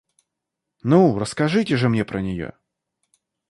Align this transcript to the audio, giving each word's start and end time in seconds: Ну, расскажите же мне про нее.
Ну, 0.81 1.19
расскажите 1.19 1.77
же 1.77 1.87
мне 1.87 2.03
про 2.03 2.23
нее. 2.23 2.55